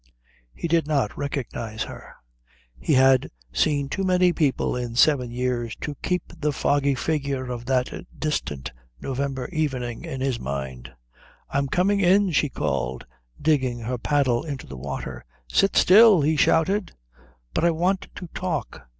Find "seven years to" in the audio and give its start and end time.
4.95-5.93